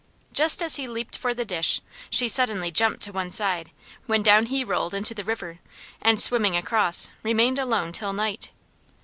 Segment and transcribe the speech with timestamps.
[0.33, 3.69] Just as he leaped for the dish, she suddenly jumped to one side,
[4.07, 5.59] when down he rolled into the river,
[6.01, 8.49] and swimming across, remained alone till night.